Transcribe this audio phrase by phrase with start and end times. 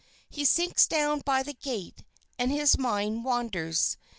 [0.31, 2.03] He sinks down by the gate
[2.39, 3.97] and his mind wanders.